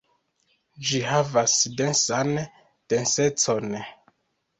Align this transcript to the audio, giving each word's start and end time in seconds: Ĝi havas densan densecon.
Ĝi 0.91 1.01
havas 1.09 1.57
densan 1.81 2.31
densecon. 2.95 3.69